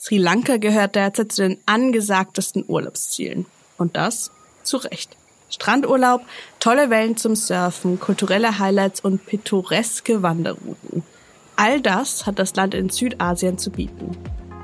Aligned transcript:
Sri 0.00 0.16
Lanka 0.16 0.58
gehört 0.58 0.94
derzeit 0.94 1.32
zu 1.32 1.42
den 1.42 1.58
angesagtesten 1.66 2.64
Urlaubszielen. 2.68 3.46
Und 3.78 3.96
das 3.96 4.30
zu 4.62 4.76
Recht. 4.76 5.16
Strandurlaub, 5.50 6.22
tolle 6.60 6.88
Wellen 6.88 7.16
zum 7.16 7.34
Surfen, 7.34 7.98
kulturelle 7.98 8.60
Highlights 8.60 9.00
und 9.00 9.26
pittoreske 9.26 10.22
Wanderrouten. 10.22 11.02
All 11.56 11.80
das 11.80 12.26
hat 12.26 12.38
das 12.38 12.54
Land 12.54 12.74
in 12.74 12.90
Südasien 12.90 13.58
zu 13.58 13.70
bieten. 13.70 14.16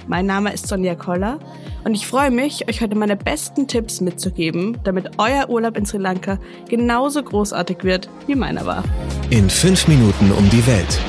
Mein 0.07 0.27
Name 0.27 0.53
ist 0.53 0.69
Sonja 0.69 0.95
Koller 0.95 1.41
und 1.83 1.95
ich 1.95 2.07
freue 2.07 2.31
mich, 2.31 2.69
euch 2.69 2.81
heute 2.81 2.95
meine 2.95 3.17
besten 3.17 3.67
Tipps 3.67 4.01
mitzugeben, 4.01 4.79
damit 4.85 5.19
euer 5.19 5.49
Urlaub 5.49 5.77
in 5.77 5.87
Sri 5.87 5.99
Lanka 5.99 6.39
genauso 6.69 7.23
großartig 7.23 7.79
wird, 7.83 8.09
wie 8.27 8.35
meiner 8.37 8.67
war. 8.67 8.85
In 9.31 9.51
fünf 9.51 9.89
Minuten 9.89 10.31
um 10.31 10.49
die 10.51 10.65
Welt. 10.67 11.01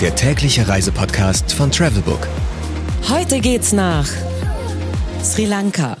Der 0.00 0.14
tägliche 0.14 0.68
Reisepodcast 0.68 1.52
von 1.52 1.70
Travelbook. 1.72 2.28
Heute 3.10 3.40
geht's 3.40 3.74
nach 3.74 4.08
Sri 5.22 5.44
Lanka. 5.44 5.98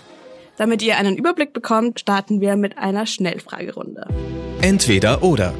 Damit 0.56 0.80
ihr 0.82 0.96
einen 0.96 1.16
Überblick 1.16 1.52
bekommt, 1.52 2.00
starten 2.00 2.40
wir 2.40 2.56
mit 2.56 2.78
einer 2.78 3.06
Schnellfragerunde. 3.06 4.06
Entweder 4.62 5.22
oder. 5.22 5.52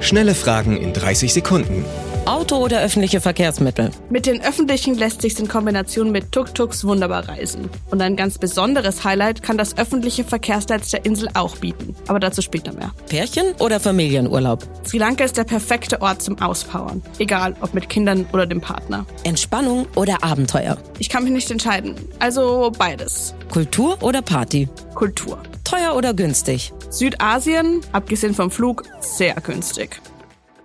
Schnelle 0.00 0.34
Fragen 0.34 0.76
in 0.76 0.92
30 0.92 1.32
Sekunden. 1.32 1.84
Auto 2.24 2.56
oder 2.58 2.80
öffentliche 2.80 3.20
Verkehrsmittel? 3.20 3.90
Mit 4.08 4.26
den 4.26 4.40
öffentlichen 4.42 4.94
lässt 4.94 5.22
sich 5.22 5.36
in 5.40 5.48
Kombination 5.48 6.12
mit 6.12 6.30
Tuk-Tuks 6.30 6.84
wunderbar 6.84 7.28
reisen. 7.28 7.68
Und 7.90 8.00
ein 8.00 8.14
ganz 8.14 8.38
besonderes 8.38 9.02
Highlight 9.02 9.42
kann 9.42 9.58
das 9.58 9.76
öffentliche 9.76 10.22
Verkehrsnetz 10.22 10.90
der 10.90 11.04
Insel 11.04 11.28
auch 11.34 11.56
bieten. 11.56 11.96
Aber 12.06 12.20
dazu 12.20 12.40
später 12.40 12.72
mehr. 12.74 12.92
Pärchen 13.08 13.54
oder 13.58 13.80
Familienurlaub? 13.80 14.62
Sri 14.84 14.98
Lanka 14.98 15.24
ist 15.24 15.36
der 15.36 15.44
perfekte 15.44 16.00
Ort 16.00 16.22
zum 16.22 16.40
Auspowern. 16.40 17.02
Egal, 17.18 17.56
ob 17.60 17.74
mit 17.74 17.88
Kindern 17.88 18.24
oder 18.32 18.46
dem 18.46 18.60
Partner. 18.60 19.04
Entspannung 19.24 19.88
oder 19.96 20.22
Abenteuer? 20.22 20.78
Ich 21.00 21.08
kann 21.08 21.24
mich 21.24 21.32
nicht 21.32 21.50
entscheiden. 21.50 21.96
Also 22.20 22.70
beides. 22.78 23.34
Kultur 23.50 24.00
oder 24.00 24.22
Party? 24.22 24.68
Kultur. 24.94 25.42
Teuer 25.64 25.96
oder 25.96 26.14
günstig? 26.14 26.72
Südasien, 26.90 27.80
abgesehen 27.92 28.34
vom 28.34 28.50
Flug, 28.50 28.84
sehr 29.00 29.34
günstig. 29.36 30.00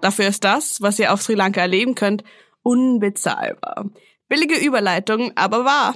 Dafür 0.02 0.28
ist 0.28 0.44
das, 0.44 0.82
was 0.82 1.00
ihr 1.00 1.14
auf 1.14 1.22
Sri 1.22 1.34
Lanka 1.34 1.62
erleben 1.62 1.96
könnt, 1.96 2.24
unbezahlbar. 2.64 3.86
Billige 4.28 4.56
Überleitung, 4.56 5.32
aber 5.36 5.66
wahr. 5.66 5.96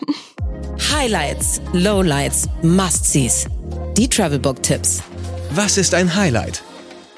Highlights, 0.91 1.61
Lowlights, 1.73 2.47
Must-Sees. 2.63 3.47
Die 3.97 4.07
Travelbook-Tipps. 4.07 5.03
Was 5.51 5.77
ist 5.77 5.93
ein 5.93 6.15
Highlight? 6.15 6.63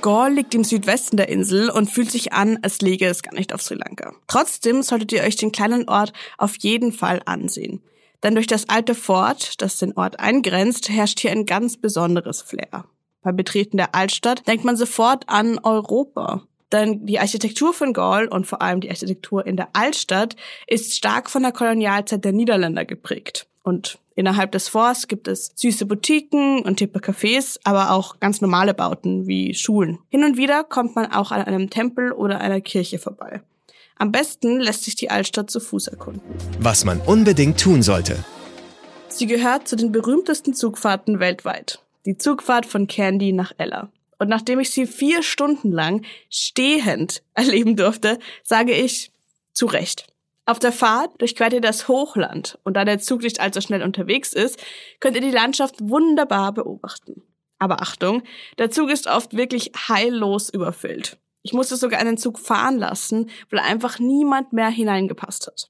Gaur 0.01 0.29
liegt 0.29 0.53
im 0.53 0.63
Südwesten 0.65 1.15
der 1.15 1.29
Insel 1.29 1.69
und 1.69 1.89
fühlt 1.89 2.11
sich 2.11 2.33
an, 2.33 2.59
als 2.61 2.81
läge 2.81 3.05
es 3.05 3.23
gar 3.23 3.33
nicht 3.33 3.53
auf 3.53 3.61
Sri 3.61 3.75
Lanka. 3.75 4.13
Trotzdem 4.27 4.83
solltet 4.83 5.13
ihr 5.13 5.23
euch 5.23 5.37
den 5.37 5.53
kleinen 5.53 5.87
Ort 5.87 6.11
auf 6.37 6.57
jeden 6.57 6.91
Fall 6.91 7.21
ansehen. 7.25 7.81
Denn 8.21 8.35
durch 8.35 8.47
das 8.47 8.67
alte 8.67 8.95
Fort, 8.95 9.61
das 9.61 9.77
den 9.77 9.93
Ort 9.93 10.19
eingrenzt, 10.19 10.89
herrscht 10.89 11.19
hier 11.19 11.31
ein 11.31 11.45
ganz 11.45 11.77
besonderes 11.77 12.41
Flair. 12.41 12.85
Beim 13.21 13.35
Betreten 13.35 13.77
der 13.77 13.95
Altstadt 13.95 14.47
denkt 14.47 14.65
man 14.65 14.75
sofort 14.75 15.29
an 15.29 15.59
Europa. 15.59 16.43
Denn 16.73 17.05
die 17.05 17.19
Architektur 17.19 17.71
von 17.71 17.93
Gaul 17.93 18.25
und 18.25 18.47
vor 18.47 18.61
allem 18.61 18.81
die 18.81 18.89
Architektur 18.89 19.45
in 19.45 19.55
der 19.55 19.69
Altstadt 19.73 20.35
ist 20.65 20.97
stark 20.97 21.29
von 21.29 21.43
der 21.43 21.51
Kolonialzeit 21.51 22.25
der 22.25 22.31
Niederländer 22.33 22.83
geprägt. 22.83 23.45
Und 23.61 23.99
innerhalb 24.15 24.51
des 24.51 24.69
Forts 24.69 25.07
gibt 25.07 25.27
es 25.27 25.51
süße 25.55 25.85
Boutiquen 25.85 26.63
und 26.63 26.77
tippe 26.77 26.99
Cafés, 26.99 27.59
aber 27.63 27.91
auch 27.91 28.19
ganz 28.19 28.41
normale 28.41 28.73
Bauten 28.73 29.27
wie 29.27 29.53
Schulen. 29.53 29.99
Hin 30.09 30.23
und 30.23 30.35
wieder 30.35 30.63
kommt 30.63 30.95
man 30.95 31.11
auch 31.11 31.31
an 31.31 31.43
einem 31.43 31.69
Tempel 31.69 32.11
oder 32.11 32.41
einer 32.41 32.59
Kirche 32.59 32.97
vorbei. 32.97 33.41
Am 33.95 34.11
besten 34.11 34.59
lässt 34.59 34.83
sich 34.83 34.95
die 34.95 35.11
Altstadt 35.11 35.51
zu 35.51 35.59
Fuß 35.59 35.87
erkunden. 35.87 36.23
Was 36.59 36.85
man 36.85 36.99
unbedingt 37.01 37.59
tun 37.59 37.83
sollte. 37.83 38.17
Sie 39.09 39.27
gehört 39.27 39.67
zu 39.67 39.75
den 39.75 39.91
berühmtesten 39.91 40.55
Zugfahrten 40.55 41.19
weltweit. 41.19 41.83
Die 42.07 42.17
Zugfahrt 42.17 42.65
von 42.65 42.87
Candy 42.87 43.31
nach 43.31 43.53
Ella. 43.59 43.91
Und 44.23 44.29
nachdem 44.29 44.61
ich 44.61 44.71
sie 44.71 44.87
vier 44.87 45.21
Stunden 45.21 45.73
lang 45.73 46.05
stehend 46.29 47.23
erleben 47.33 47.75
durfte, 47.75 48.19
sage 48.41 48.71
ich 48.71 49.11
zu 49.51 49.65
Recht. 49.65 50.07
Auf 50.45 50.59
der 50.59 50.71
Fahrt 50.71 51.19
durchquert 51.19 51.51
ihr 51.51 51.59
das 51.59 51.89
Hochland 51.89 52.57
und 52.63 52.77
da 52.77 52.85
der 52.85 52.99
Zug 52.99 53.21
nicht 53.21 53.41
allzu 53.41 53.59
schnell 53.59 53.83
unterwegs 53.83 54.31
ist, 54.31 54.63
könnt 55.01 55.17
ihr 55.17 55.21
die 55.21 55.29
Landschaft 55.29 55.75
wunderbar 55.81 56.53
beobachten. 56.53 57.21
Aber 57.59 57.81
Achtung, 57.81 58.23
der 58.59 58.71
Zug 58.71 58.91
ist 58.91 59.07
oft 59.07 59.35
wirklich 59.35 59.73
heillos 59.89 60.47
überfüllt. 60.47 61.17
Ich 61.41 61.51
musste 61.51 61.75
sogar 61.75 61.99
einen 61.99 62.17
Zug 62.17 62.39
fahren 62.39 62.77
lassen, 62.77 63.29
weil 63.49 63.59
einfach 63.59 63.99
niemand 63.99 64.53
mehr 64.53 64.69
hineingepasst 64.69 65.47
hat. 65.47 65.69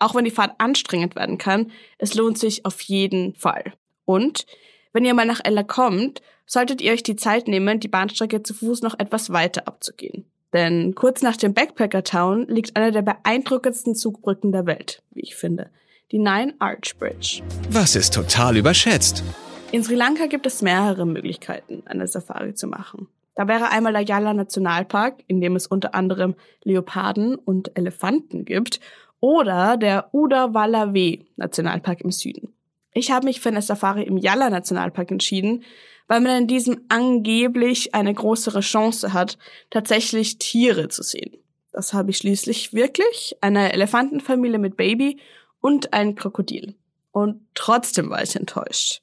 Auch 0.00 0.16
wenn 0.16 0.24
die 0.24 0.32
Fahrt 0.32 0.56
anstrengend 0.58 1.14
werden 1.14 1.38
kann, 1.38 1.70
es 1.98 2.14
lohnt 2.14 2.38
sich 2.38 2.66
auf 2.66 2.80
jeden 2.80 3.36
Fall. 3.36 3.72
Und 4.04 4.46
wenn 4.92 5.04
ihr 5.04 5.14
mal 5.14 5.26
nach 5.26 5.40
Ella 5.44 5.62
kommt, 5.62 6.22
solltet 6.46 6.80
ihr 6.80 6.92
euch 6.92 7.02
die 7.02 7.16
Zeit 7.16 7.48
nehmen, 7.48 7.80
die 7.80 7.88
Bahnstrecke 7.88 8.42
zu 8.42 8.54
Fuß 8.54 8.82
noch 8.82 8.98
etwas 8.98 9.30
weiter 9.30 9.66
abzugehen. 9.66 10.24
Denn 10.52 10.94
kurz 10.94 11.22
nach 11.22 11.36
dem 11.36 11.52
Backpacker 11.52 12.04
Town 12.04 12.46
liegt 12.46 12.76
eine 12.76 12.92
der 12.92 13.02
beeindruckendsten 13.02 13.96
Zugbrücken 13.96 14.52
der 14.52 14.66
Welt, 14.66 15.02
wie 15.10 15.22
ich 15.22 15.34
finde. 15.34 15.70
Die 16.12 16.18
Nine 16.18 16.54
Arch 16.60 16.96
Bridge. 16.98 17.42
Was 17.70 17.96
ist 17.96 18.14
total 18.14 18.56
überschätzt? 18.56 19.24
In 19.72 19.82
Sri 19.82 19.96
Lanka 19.96 20.26
gibt 20.26 20.46
es 20.46 20.62
mehrere 20.62 21.06
Möglichkeiten, 21.06 21.82
eine 21.86 22.06
Safari 22.06 22.54
zu 22.54 22.68
machen. 22.68 23.08
Da 23.34 23.48
wäre 23.48 23.70
einmal 23.70 23.92
der 23.92 24.02
Yala 24.02 24.32
Nationalpark, 24.32 25.24
in 25.26 25.40
dem 25.40 25.56
es 25.56 25.66
unter 25.66 25.94
anderem 25.96 26.36
Leoparden 26.62 27.34
und 27.34 27.76
Elefanten 27.76 28.44
gibt, 28.44 28.78
oder 29.18 29.76
der 29.76 30.14
Udawalawe 30.14 31.18
Nationalpark 31.36 32.02
im 32.02 32.12
Süden. 32.12 32.53
Ich 32.94 33.10
habe 33.10 33.26
mich 33.26 33.40
für 33.40 33.50
eine 33.50 33.60
Safari 33.60 34.04
im 34.04 34.16
Yala 34.16 34.48
Nationalpark 34.48 35.10
entschieden, 35.10 35.64
weil 36.06 36.20
man 36.20 36.42
in 36.42 36.46
diesem 36.46 36.82
angeblich 36.88 37.94
eine 37.94 38.14
größere 38.14 38.60
Chance 38.60 39.12
hat, 39.12 39.36
tatsächlich 39.70 40.38
Tiere 40.38 40.88
zu 40.88 41.02
sehen. 41.02 41.36
Das 41.72 41.92
habe 41.92 42.10
ich 42.10 42.18
schließlich 42.18 42.72
wirklich, 42.72 43.36
eine 43.40 43.72
Elefantenfamilie 43.72 44.58
mit 44.58 44.76
Baby 44.76 45.18
und 45.60 45.92
ein 45.92 46.14
Krokodil. 46.14 46.76
Und 47.10 47.40
trotzdem 47.54 48.10
war 48.10 48.22
ich 48.22 48.36
enttäuscht. 48.36 49.02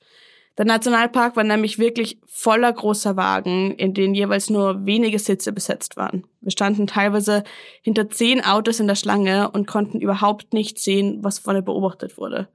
Der 0.57 0.65
Nationalpark 0.65 1.35
war 1.35 1.43
nämlich 1.43 1.79
wirklich 1.79 2.19
voller 2.27 2.71
großer 2.71 3.17
Wagen, 3.17 3.73
in 3.75 3.93
denen 3.93 4.13
jeweils 4.13 4.49
nur 4.49 4.85
wenige 4.85 5.19
Sitze 5.19 5.51
besetzt 5.51 5.97
waren. 5.97 6.25
Wir 6.39 6.51
standen 6.51 6.87
teilweise 6.87 7.43
hinter 7.81 8.09
zehn 8.09 8.43
Autos 8.43 8.79
in 8.79 8.87
der 8.87 8.95
Schlange 8.95 9.49
und 9.51 9.67
konnten 9.67 9.99
überhaupt 9.99 10.53
nicht 10.53 10.79
sehen, 10.79 11.19
was 11.23 11.39
vorne 11.39 11.61
beobachtet 11.61 12.17
wurde. 12.17 12.47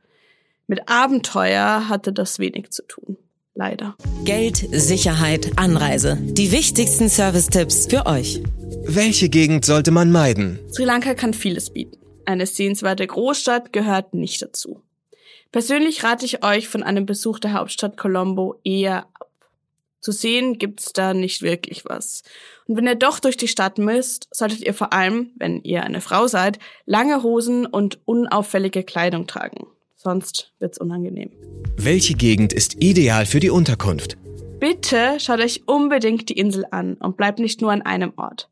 Mit 0.66 0.88
Abenteuer 0.88 1.88
hatte 1.88 2.12
das 2.12 2.38
wenig 2.38 2.71
zu 2.71 2.82
tun 2.87 3.16
leider. 3.56 3.97
Geld, 4.25 4.56
Sicherheit, 4.71 5.53
Anreise. 5.56 6.19
Die 6.21 6.53
wichtigsten 6.53 7.09
Service-Tipps 7.09 7.87
für 7.87 8.06
euch. 8.06 8.43
Welche 8.84 9.28
Gegend 9.28 9.65
sollte 9.65 9.91
man 9.91 10.12
meiden? 10.12 10.60
Sri 10.71 10.84
Lanka 10.84 11.15
kann 11.15 11.34
vieles 11.34 11.71
bieten. 11.71 11.99
Eine 12.25 12.47
sehenswerte 12.47 13.06
Großstadt 13.06 13.72
gehört 13.72 14.15
nicht 14.15 14.43
dazu. 14.43 14.82
Persönlich 15.53 16.05
rate 16.05 16.26
ich 16.26 16.44
euch 16.44 16.69
von 16.69 16.82
einem 16.82 17.06
Besuch 17.06 17.38
der 17.38 17.55
Hauptstadt 17.55 17.97
Colombo 17.97 18.60
eher 18.62 19.06
ab. 19.15 19.31
Zu 20.00 20.12
sehen 20.12 20.59
gibt's 20.59 20.93
da 20.93 21.15
nicht 21.15 21.43
wirklich 21.43 21.84
was. 21.84 22.22
Und 22.66 22.76
wenn 22.76 22.87
ihr 22.87 22.94
doch 22.94 23.19
durch 23.19 23.37
die 23.37 23.49
Stadt 23.49 23.78
müsst, 23.78 24.28
solltet 24.31 24.60
ihr 24.60 24.75
vor 24.75 24.93
allem, 24.93 25.32
wenn 25.37 25.62
ihr 25.62 25.82
eine 25.82 26.00
Frau 26.00 26.26
seid, 26.26 26.59
lange 26.84 27.22
Hosen 27.22 27.65
und 27.65 28.00
unauffällige 28.05 28.84
Kleidung 28.84 29.26
tragen. 29.26 29.66
Sonst 30.06 30.53
wird's 30.61 30.78
unangenehm. 30.78 31.33
Welche 31.77 32.15
Gegend 32.15 32.53
ist 32.53 32.81
ideal 32.81 33.27
für 33.27 33.41
die 33.41 33.50
Unterkunft? 33.50 34.17
Bitte 34.61 35.19
schaut 35.19 35.41
euch 35.41 35.65
unbedingt 35.67 36.28
die 36.28 36.39
Insel 36.39 36.65
an 36.71 36.94
und 36.94 37.17
bleibt 37.17 37.41
nicht 37.41 37.61
nur 37.61 37.72
an 37.72 37.83
einem 37.83 38.12
Ort. 38.15 38.49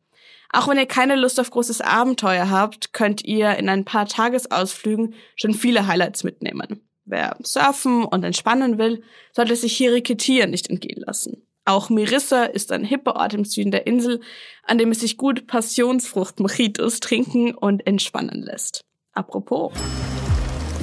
Auch 0.52 0.66
wenn 0.66 0.78
ihr 0.78 0.86
keine 0.86 1.14
Lust 1.14 1.38
auf 1.38 1.52
großes 1.52 1.80
Abenteuer 1.80 2.50
habt, 2.50 2.92
könnt 2.92 3.24
ihr 3.24 3.54
in 3.54 3.68
ein 3.68 3.84
paar 3.84 4.06
Tagesausflügen 4.06 5.14
schon 5.36 5.54
viele 5.54 5.86
Highlights 5.86 6.24
mitnehmen. 6.24 6.80
Wer 7.04 7.36
surfen 7.44 8.04
und 8.04 8.24
entspannen 8.24 8.76
will, 8.76 9.04
sollte 9.32 9.54
sich 9.54 9.76
hier 9.76 9.92
Riketier 9.92 10.48
nicht 10.48 10.68
entgehen 10.68 11.04
lassen. 11.06 11.46
Auch 11.64 11.88
Mirissa 11.88 12.46
ist 12.46 12.72
ein 12.72 12.82
hipper 12.82 13.14
Ort 13.14 13.32
im 13.34 13.44
Süden 13.44 13.70
der 13.70 13.86
Insel, 13.86 14.20
an 14.64 14.78
dem 14.78 14.90
es 14.90 14.98
sich 14.98 15.16
gut 15.16 15.46
Passionsfrucht-Mojitos 15.46 16.98
trinken 16.98 17.54
und 17.54 17.86
entspannen 17.86 18.42
lässt. 18.42 18.80
Apropos. 19.12 19.72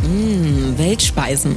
Mmh, 0.04 0.80
Weltspeisen. 0.80 1.56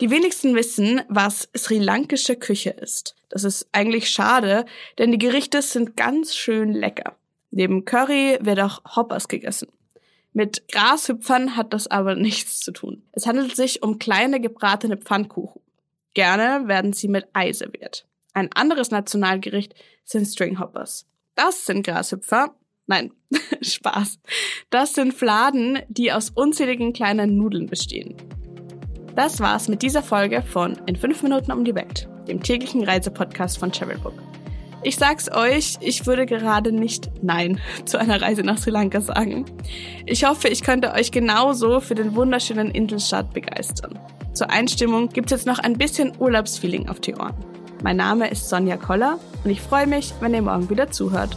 Die 0.00 0.10
wenigsten 0.10 0.56
wissen, 0.56 1.02
was 1.08 1.48
sri 1.56 1.78
lankische 1.78 2.34
Küche 2.34 2.70
ist. 2.70 3.14
Das 3.28 3.44
ist 3.44 3.68
eigentlich 3.70 4.10
schade, 4.10 4.64
denn 4.98 5.12
die 5.12 5.18
Gerichte 5.18 5.62
sind 5.62 5.96
ganz 5.96 6.34
schön 6.34 6.72
lecker. 6.72 7.14
Neben 7.52 7.84
Curry 7.84 8.38
wird 8.40 8.58
auch 8.58 8.82
Hoppers 8.96 9.28
gegessen. 9.28 9.68
Mit 10.32 10.66
Grashüpfern 10.72 11.56
hat 11.56 11.72
das 11.72 11.86
aber 11.86 12.14
nichts 12.16 12.58
zu 12.58 12.72
tun. 12.72 13.04
Es 13.12 13.26
handelt 13.26 13.54
sich 13.54 13.84
um 13.84 14.00
kleine 14.00 14.40
gebratene 14.40 14.96
Pfannkuchen. 14.96 15.62
Gerne 16.14 16.66
werden 16.66 16.92
sie 16.92 17.06
mit 17.06 17.28
Ei 17.34 17.52
serviert. 17.52 18.04
Ein 18.32 18.52
anderes 18.52 18.90
Nationalgericht 18.90 19.74
sind 20.04 20.26
Stringhoppers. 20.26 21.06
Das 21.36 21.66
sind 21.66 21.86
Grashüpfer, 21.86 22.54
Nein, 22.86 23.12
Spaß. 23.62 24.18
Das 24.70 24.94
sind 24.94 25.14
Fladen, 25.14 25.78
die 25.88 26.12
aus 26.12 26.30
unzähligen 26.30 26.92
kleinen 26.92 27.36
Nudeln 27.36 27.66
bestehen. 27.66 28.16
Das 29.14 29.40
war's 29.40 29.68
mit 29.68 29.82
dieser 29.82 30.02
Folge 30.02 30.42
von 30.42 30.78
In 30.86 30.96
5 30.96 31.22
Minuten 31.22 31.52
um 31.52 31.64
die 31.64 31.74
Welt, 31.74 32.08
dem 32.28 32.42
täglichen 32.42 32.82
Reisepodcast 32.82 33.58
von 33.58 33.70
Travelbook. 33.70 34.14
Ich 34.84 34.96
sag's 34.96 35.30
euch, 35.30 35.76
ich 35.80 36.06
würde 36.06 36.26
gerade 36.26 36.72
nicht 36.72 37.10
Nein 37.22 37.60
zu 37.84 37.98
einer 37.98 38.20
Reise 38.20 38.42
nach 38.42 38.58
Sri 38.58 38.70
Lanka 38.70 39.00
sagen. 39.00 39.44
Ich 40.06 40.24
hoffe, 40.24 40.48
ich 40.48 40.62
könnte 40.62 40.92
euch 40.92 41.12
genauso 41.12 41.80
für 41.80 41.94
den 41.94 42.16
wunderschönen 42.16 42.70
Inselstaat 42.70 43.32
begeistern. 43.32 43.98
Zur 44.32 44.50
Einstimmung 44.50 45.08
gibt's 45.10 45.30
jetzt 45.30 45.46
noch 45.46 45.58
ein 45.58 45.78
bisschen 45.78 46.12
Urlaubsfeeling 46.18 46.88
auf 46.88 47.00
die 47.00 47.14
Ohren. 47.14 47.34
Mein 47.84 47.96
Name 47.96 48.28
ist 48.30 48.48
Sonja 48.48 48.76
Koller 48.76 49.18
und 49.44 49.50
ich 49.50 49.60
freue 49.60 49.86
mich, 49.86 50.14
wenn 50.20 50.34
ihr 50.34 50.42
morgen 50.42 50.70
wieder 50.70 50.90
zuhört. 50.90 51.36